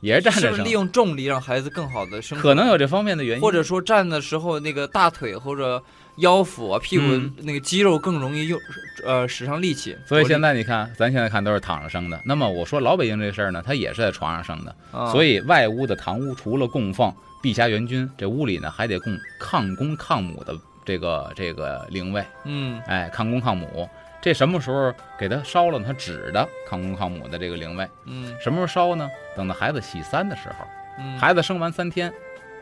[0.00, 0.70] 也是站着生是不是利。
[0.70, 2.38] 用重力让孩子更好的生？
[2.38, 5.82] 可能有这方面的原因，或者说站的时候那个大腿或者
[6.16, 8.60] 腰腹啊、屁股嗯那个肌肉更容易用
[9.04, 9.96] 呃使上力气。
[10.06, 12.20] 所以现在在你看，咱现在看都是躺着生的。
[12.24, 14.76] 那么我说老北京这事儿呢，他也是在床上生的。
[14.92, 22.24] 啊，所以外屋的堂屋除了供奉碧霞元君，这屋里呢还得供抗公抗母的这个这个灵位。
[22.44, 23.88] 嗯哎，抗公抗母，
[24.20, 25.84] 这什么时候给他烧了呢？
[25.86, 29.10] 他指的抗公抗母的这个灵位，嗯什么时候烧呢？
[29.34, 30.66] 等到孩子洗三的时候，
[30.98, 32.12] 嗯，孩子生完三天，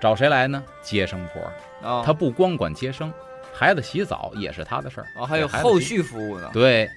[0.00, 0.62] 找谁来呢？
[0.82, 1.42] 接生婆。
[1.88, 3.10] 啊他不光管接生，
[3.52, 5.06] 孩子洗澡也是他的事儿。
[5.14, 6.50] 啊还有后续服务呢。
[6.52, 6.90] 对，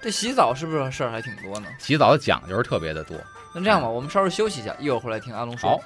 [0.00, 1.68] 这洗澡是不是事儿还挺多呢？
[1.78, 3.16] 洗澡的讲究是特别的多。
[3.54, 5.70] 那这样吧，我们稍微休息一下，一会儿回来听阿龙说。
[5.70, 5.80] 好，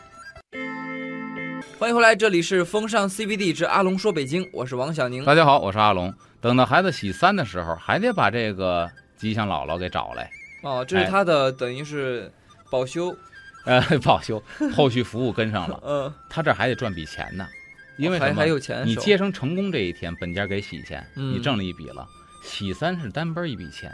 [1.79, 5.25] 欢迎回来，这里是风尚 CBD 之阿龙说北京，我是王小宁。
[5.25, 6.13] 大家好，我是阿龙。
[6.41, 10.31] 等到孩子洗三的时候，还得把这个吉祥姥姥给找来，
[10.63, 12.31] 哦，这是哎他的等于是
[12.71, 13.17] 保修，
[13.65, 14.43] 呃，保修，
[14.75, 17.49] 后续服务跟上了， 嗯，他这还得赚笔钱呢，
[17.97, 18.47] 因为什么还还？
[18.47, 22.07] 有钱你接生成功这一天，本家给喜钱，嗯你挣了一笔了。
[22.43, 23.91] 喜三是单奔一笔钱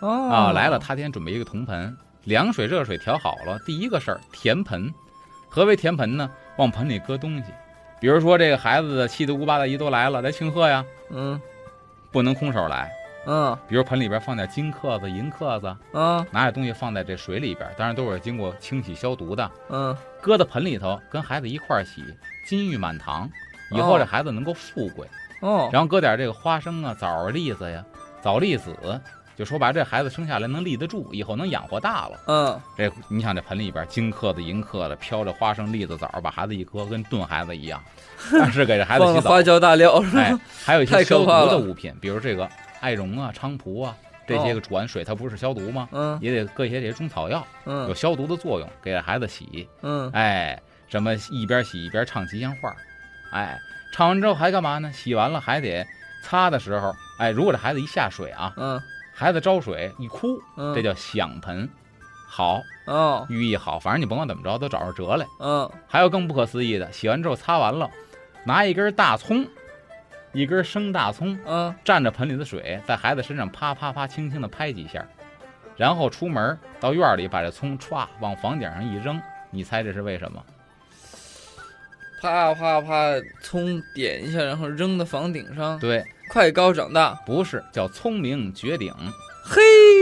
[0.00, 3.58] 哦啊，来了，他先准备一个铜盆，凉水、热水调好了。
[3.64, 4.92] 第一个事儿，填盆。
[5.48, 6.28] 何为填盆呢？
[6.56, 7.52] 往盆里搁东西，
[8.00, 11.40] 比如说这个孩子的七大姑八大姨都来了，来庆贺呀，嗯
[12.10, 12.90] 不能空手来。
[13.26, 22.02] 嗯比如盆里边放点金克子、银克子，嗯拿点东西放在这水里边，当然都是经过清洗消毒的，嗯搁到盆里头，跟孩子一块儿洗，
[22.44, 23.28] 金玉满堂，
[23.70, 25.06] 以后哦这孩子能够富贵。
[25.40, 27.84] 哦，然后搁点这个花生啊、枣啊、栗子呀、
[28.22, 28.74] 枣栗子，
[29.36, 32.20] 就说白了，这孩子生下来能立得住，以后能养活大了。
[32.28, 37.82] 嗯这你想这盆里边金克的、银克的，飘着花生、栗子、枣，把孩子一搁，跟炖孩子一样。
[38.32, 40.20] 但 是给这孩子洗澡花，椒大料是吧？
[40.22, 42.48] 哎，还有一些消毒的物品，比如这个
[42.80, 43.94] 艾绒啊、菖蒲啊，
[44.26, 45.88] 这些个煮完水它不是消毒吗？
[45.92, 49.68] 嗯也得搁一些这些中草药，有嗯消毒的作用，给这孩子洗。
[49.82, 52.74] 嗯哎，什么一边洗一边唱吉祥话，
[53.32, 53.58] 哎，
[53.92, 54.92] 唱完之后还干嘛呢？
[54.92, 55.86] 洗完了还得
[56.22, 58.80] 擦的时候，哎，如果这孩子一下水啊，嗯。
[59.16, 61.68] 孩子招水一哭，嗯，这叫响盆，
[62.26, 63.24] 好，哦。
[63.30, 65.24] 寓意好，反正你甭管怎么着都找着辙来。
[65.38, 65.70] 嗯。
[65.86, 67.88] 还有更不可思议的，洗完之后擦完了，
[68.44, 69.46] 拿一根大葱，
[70.32, 71.72] 一根生大葱，嗯。
[71.84, 75.06] 蘸着盆里的水，在孩子身上啪啪啪轻轻的拍几下，
[75.76, 80.44] 然后出门到院里把这葱歘往房顶上一扔，你猜这是为什么？
[82.24, 88.90] 啪啪啪，葱点一下，然后扔到房顶上，对，快高长大，不是叫聪明绝顶，
[89.44, 89.60] 嘿，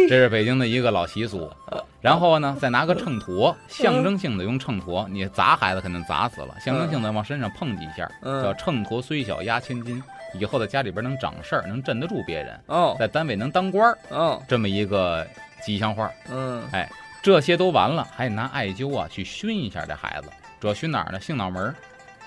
[0.08, 1.50] 这是北京的一个老习俗。
[2.00, 10.00] 然后呢，再拿个秤砣，象征性的用秤砣，你砸孩子肯定砸死了，象征性的往身上碰几下，叫嗯秤砣虽小压千斤。
[10.38, 12.96] 以后在家里边能长事儿，能镇得住别人，哦。
[13.00, 14.40] 在单位能当官儿，哦。
[14.46, 15.26] 这么一个
[15.66, 16.08] 吉祥话。
[16.30, 16.62] 嗯。
[16.70, 16.88] 哎
[17.20, 20.28] 这些都完了，还得拿艾灸啊去熏一下这孩子，
[20.60, 21.20] 主要熏哪儿呢？
[21.20, 21.74] 性脑门儿。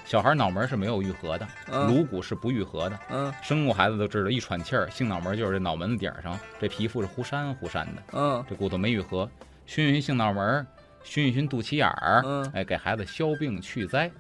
[0.05, 2.99] 小孩脑门儿是没有愈合的，嗯颅骨是不愈合的。
[3.09, 9.29] 嗯生过孩子都知道，一喘气儿，性脑门儿就是这脑门子顶儿上，这皮肤是忽闪忽闪的，嗯这骨头没愈合。
[9.65, 10.65] 熏一熏性脑门儿，
[11.03, 14.11] 熏一熏肚脐眼儿，嗯哎，给孩子消病去灾，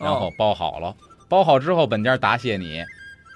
[0.00, 0.94] 然哦后包好了。
[1.28, 2.84] 包好之后，本家答谢你，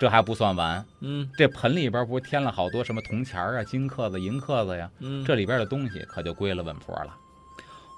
[0.01, 7.17] 这还不算完，嗯这盆里边不是添了好多什么铜钱儿啊、金克子、银克子呀，嗯，这里边的东西可就归了稳婆了。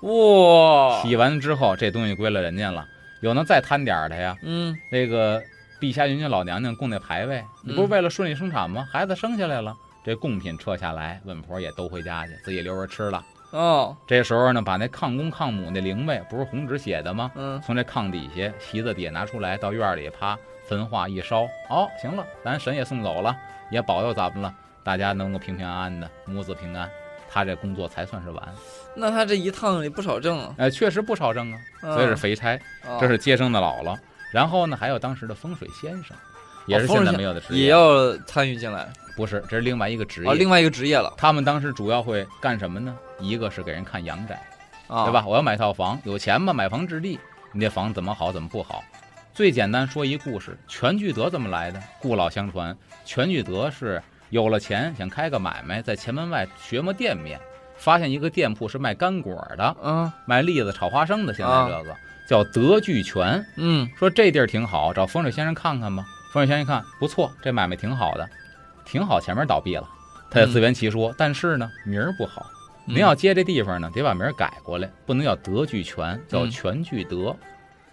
[0.02, 2.86] 哇，洗完之后，这东西归了人家了。
[3.24, 4.36] 有能再贪点儿的呀？
[4.42, 5.42] 嗯那个
[5.80, 8.86] 陛下允许老娘娘供那牌位，你不是嗯为了顺利生产吗？
[8.92, 13.24] 孩子生下来了，这贡品撤下来，稳婆也都回家去，自己留着吃了。
[13.50, 17.32] 哦这时候呢，把那抗公抗母那灵位不是红纸写的吗？
[17.34, 23.34] 嗯从这炕底下、席子底下拿出来，到院里啪焚化一烧，哦，行了，咱神也送走了，
[23.70, 26.86] 也保佑咱们了，大家能够平平安安的，母子平安，
[27.34, 28.54] 他这工作才算是完。
[28.94, 32.56] 那他这一趟也不少挣啊，哎，确实不少挣啊，所以是肥差。
[32.86, 33.98] 哦这是接生的姥姥，
[34.30, 36.16] 然后呢，还有当时的风水先生，
[36.66, 40.30] 也是现在没有的职业，也要参与进来不是，这是另外一个职业。
[40.30, 42.96] 哦，另外一个职业了他们当时主要会干什么呢？
[43.18, 44.40] 一个是给人看阳宅，
[44.86, 45.24] 啊，对吧？？
[45.26, 47.18] 我要买套房，有钱嘛，买房置地，
[47.50, 48.84] 你这房怎么好，怎么不好？
[49.32, 51.82] 最简单说一故事，全聚德怎么来的？
[52.00, 54.00] 故老相传，全聚德是
[54.34, 57.38] 有了钱想开个买卖，在前门外学摸店面，
[57.76, 61.96] 发现一个店铺是卖干果的，嗯卖栗子、炒花生的，现在啊这个、
[62.28, 63.46] 叫德聚全。
[63.54, 66.04] 嗯说这地儿挺好，找风水先生看看吧。
[66.32, 68.28] 风水先生一看不错，这买卖挺好的，
[68.84, 69.88] 挺好，前面倒闭了，
[70.28, 71.14] 他也自圆其说。
[71.16, 72.44] 但是呢，名儿不好，
[72.88, 77.36] 嗯您要接这地方呢，得把名儿改过来，不能叫德聚全，叫嗯全聚德。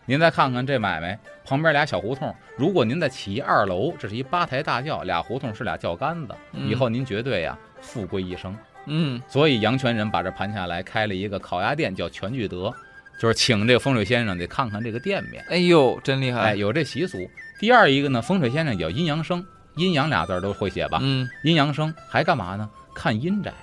[0.05, 8.55] 您再看看这买卖旁边俩小胡同，如果您再起一二楼，这是一八抬大轿，俩胡同是俩轿杆子，嗯以后您绝对呀富贵一生。
[8.87, 12.73] 嗯所以阳泉人把这盘下来，开了一个烤鸭店，叫全聚德，
[13.19, 15.45] 就是请这个风水先生得看看这个店面。
[15.49, 17.19] 哎呦，真厉害哎，害，有这习俗。
[17.59, 20.97] 第二一个呢，风水先生也叫阴阳生，阴阳俩字儿都会写吧？
[21.01, 22.67] 嗯阴阳生还干嘛呢？
[22.95, 23.53] 看阴宅。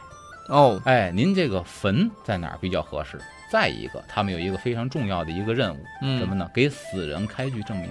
[0.48, 3.18] 哦哎，您这个坟在哪儿比较合适？
[3.50, 6.50] 再一个，他们有一个非常重要的一个任务，嗯什么呢？
[6.52, 7.88] 给死人开具证明。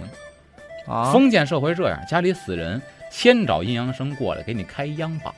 [0.88, 5.34] 啊封建社会这样，家里死人先找阴阳生过来给你开央榜。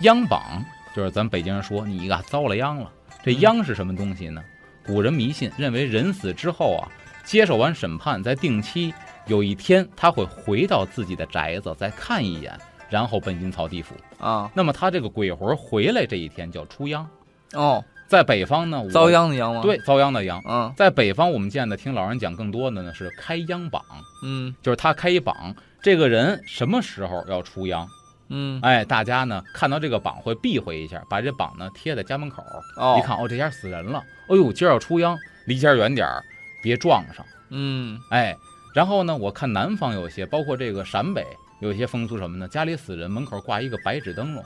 [0.00, 2.90] 央榜就是咱北京人说你啊遭了殃了。
[3.22, 4.42] 这嗯殃是什么东西呢？
[4.86, 6.88] 古人迷信认为人死之后啊，
[7.24, 8.94] 接受完审判，在定期
[9.26, 12.56] 有一天他会回到自己的宅子，再看一眼，
[12.88, 13.94] 然后奔阴曹地府。
[14.18, 17.06] 啊那么他这个鬼魂回来这一天叫出央。
[17.52, 20.40] 哦，在北方呢，我遭殃的殃吗？，对遭殃的殃。
[20.46, 23.82] 嗯在北方，我们见的听老人讲更多的呢是开秧榜，
[24.22, 27.88] 嗯就是他开一榜，这个人什么时候要出秧？
[28.28, 32.42] 嗯，哎，大家呢看到这个榜会避讳一下，把这榜呢贴在家门口。
[32.76, 35.16] 哦，一看，哦，这家死人了，哎呦，今儿要出秧，
[35.46, 36.22] 离家远点儿，
[36.62, 37.24] 别撞上。
[37.50, 38.36] 嗯，哎，
[38.74, 41.24] 然后呢，我看南方有些，包括这个陕北
[41.60, 42.48] 有些风俗什么呢？
[42.48, 44.44] 家里死人门口挂一个白纸灯笼，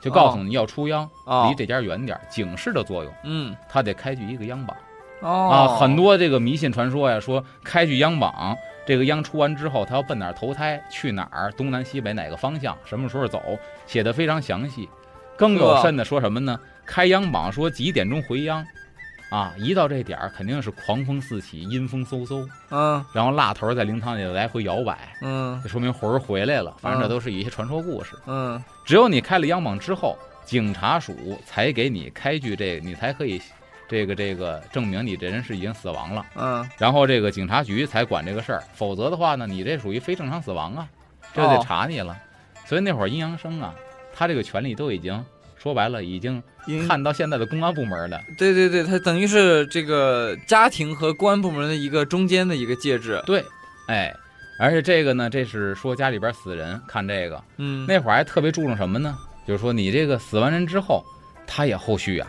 [0.00, 3.12] 就告诉你要出央，哦离，这家远点儿，警示的作用。
[3.24, 4.76] 嗯，他得开具一个央榜
[5.20, 8.56] 哦，啊，很多这个迷信传说呀，说开具央榜，
[8.86, 13.42] 这个央出完之后，他要奔哪儿投胎，去哪儿，东南西北哪个方向，什么时候走，
[13.86, 14.88] 写的非常详细。
[15.36, 16.58] 更有甚的说什么呢？
[16.84, 18.64] 开央榜说几点钟回央，
[19.30, 26.74] 啊，一到这点儿肯定是狂风四起，阴风嗖嗖，嗯然后蜡头在灵堂里来回摇摆，嗯这说明魂儿回来了。
[26.80, 28.16] 反正这嗯都是一些传说故事。
[28.26, 33.40] 嗯，只有你开了央榜之后，警察署才给你开具这个，你才可以
[33.86, 38.64] 这个这个证明你这人是已经死亡了，嗯，然后这个警察局才管这个事儿。
[38.72, 40.88] 否则的话呢，你这属于非正常死亡啊，
[41.34, 42.16] 这得哦查你了。
[42.64, 43.74] 所以那会儿阴阳生啊，
[44.14, 45.22] 他这个权利都已经
[45.58, 46.42] 说白了，已经
[46.86, 48.20] 看到现在的公安部门了。
[48.38, 53.22] 对对对，它等于是这个家庭和公安部门的一个中间的一个介质。
[53.26, 53.44] 对，
[53.88, 54.14] 哎，
[54.58, 59.16] 而且这个呢，这是说家里边死人看这个，嗯，那会儿还特别注重什么呢？
[59.46, 61.04] 就是说你这个死完人之后，
[61.46, 62.28] 他也后续啊，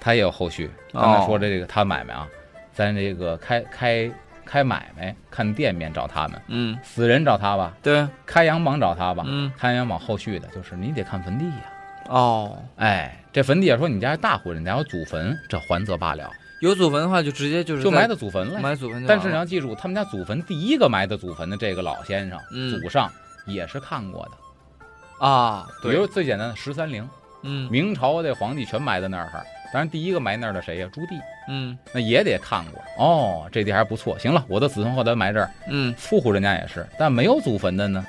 [0.00, 0.70] 他也有后续。
[0.92, 2.26] 刚才说的这个他买卖啊，
[2.72, 4.10] 咱这个开开
[4.44, 11.70] 开买卖看店面找他们，嗯，死人找他吧，对，开洋榜找他吧，嗯，开洋榜后续的就是你得看坟地呀、
[12.08, 18.60] 哦，哎，这坟地也说你家是大户人家有祖坟，这还则罢了，有祖坟的话就直接就是就埋到祖坟了。
[18.60, 19.04] 埋祖坟。
[19.06, 23.12] 但是你要记住，他们家祖坟第一个埋的祖坟的这个老先生，嗯祖上
[23.46, 25.26] 也是看过的。
[25.26, 27.08] 啊，对比如，最简单的十三陵，
[27.42, 29.30] 嗯明朝的皇帝全埋在那儿。
[29.70, 30.88] 当然，第一个埋那儿的谁呀？
[30.90, 32.82] 朱棣，嗯那也得看过。
[32.96, 34.18] 哦，这地还不错。
[34.18, 38.02] 行了，我的子孙后代埋这儿，嗯，富户人家也是，但没有祖坟的呢，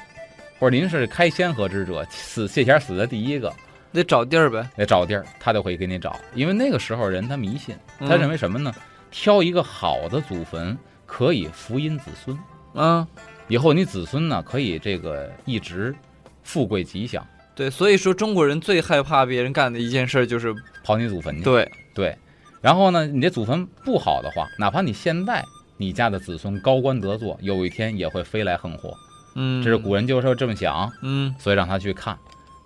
[0.57, 3.53] 或者您是开先河之者，死谢贤死的第一个，
[3.91, 4.69] 得找地儿呗。
[4.75, 8.73] 得找地儿，他就会给你找，因为那个时候人他迷信，嗯他认为什么呢？
[9.11, 12.37] 挑一个好的祖坟可以福荫子孙，
[12.75, 13.07] 嗯，
[13.47, 15.95] 以后你子孙呢可以这个一直
[16.43, 17.25] 富贵吉祥，
[17.55, 20.53] 对，所以说中国人最害怕别人干的一件事就是
[20.85, 21.43] 刨你祖坟去。
[21.43, 22.15] 对，对，
[22.61, 25.43] 然后呢，你这祖坟不好的话，哪怕你现在
[25.77, 28.95] 你家的子孙高官得坐，有一天也会飞来横祸。
[29.33, 32.15] 嗯，这是古人就是这么想，嗯所以让他去看。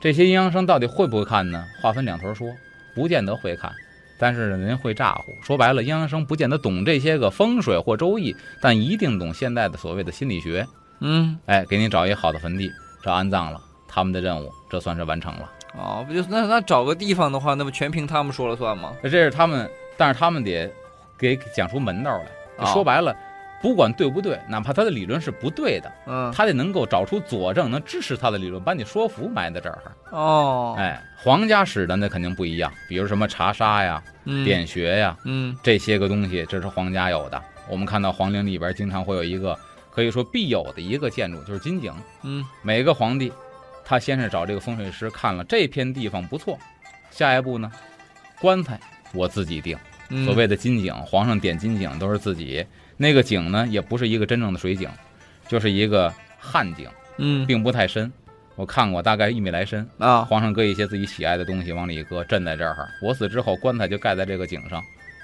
[0.03, 1.65] 这些阴阳生到底会不会看呢？
[1.81, 2.45] 话分两头说，
[2.93, 3.71] 不见得会看，
[4.17, 5.33] 但是人会咋呼。
[5.41, 10.67] 说白了，阴阳生不见得懂这些个风水或周易，但一定懂现在的所谓的心理学。
[10.99, 12.69] 嗯，哎，给你找一个好的坟地，
[13.01, 15.49] 这安葬了，他们的任务这算是完成了。
[15.77, 18.91] 哦，不就那那找个地方的话，那不全凭他们说了算吗？
[19.03, 20.69] 这是他们，但是他们得
[21.17, 22.65] 给讲出门道来。
[22.65, 23.15] 说白了，
[23.63, 29.81] 不管对不对，哪怕他的理论是不对的，嗯，他得能够找出佐证，能支持他的理论，把你说服埋在这儿。
[30.11, 37.41] 哦，哎，皇家使的那肯定不一样，比如什么查杀呀、嗯，点穴呀嗯这些个东西，这是皇家有的。
[37.69, 39.57] 我们看到皇陵里边经常会有一个
[39.89, 41.93] 可以说必有的一个建筑，就是金井。
[42.23, 43.31] 嗯每个皇帝，
[43.85, 46.59] 他先是找这个风水师看了这片地方不错，
[47.11, 47.71] 下一步呢，
[48.41, 48.77] 棺材
[49.13, 49.77] 我自己定。
[50.13, 52.63] 嗯，所谓的金井，皇上点金井都是自己。
[52.97, 54.87] 那个井呢，也不是一个真正的水井，
[55.47, 58.11] 就是一个旱井，嗯并不太深。
[58.55, 59.87] 我看过，大概一米来深。
[59.97, 62.87] 啊，皇上搁一些自己喜爱的东西往里一搁，镇在这儿。
[63.01, 64.79] 我死之后，棺材就盖在这个井上。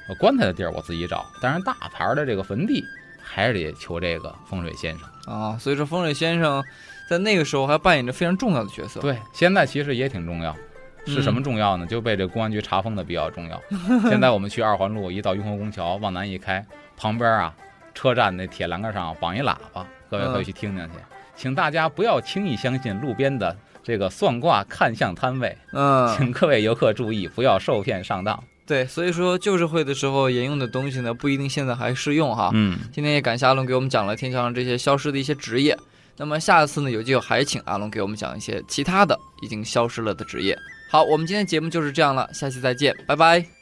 [0.10, 2.84] 我棺材的地儿我自己找，但是大牌的这个坟地
[3.22, 5.08] 还是得求这个风水先生。
[5.32, 6.64] 啊，所以说风水先生
[7.08, 10.56] 在那个时候还扮演着非常重要的角色。，对，现在其实也挺重要。
[11.06, 11.86] 是什么重要呢？
[11.86, 13.62] 就被这公安局查封的比较重要。
[14.10, 16.66] 现在我们去二环路，一到雍和宫桥往南一开，
[16.98, 17.54] 旁边啊
[17.94, 20.94] 车站那铁栏杆上绑一喇叭，各位可以去听听去。
[21.36, 28.44] 请大家不要轻易相信路边的这个算卦看相摊位，嗯，请各位游客注意，不要受骗上当。
[28.66, 32.52] 对，所以说旧社会的时候沿用的东西呢，不一定现在还适用哈。
[32.54, 35.76] 嗯，今天也感谢阿龙给我们讲了天桥上这些消失的一些职业。
[36.18, 40.56] 那么下次呢，有机会还请阿龙给我们讲一些其他的已经消失了的职业。
[40.90, 43.59] 好，我们今天节目就是这样了，下期再见，拜拜。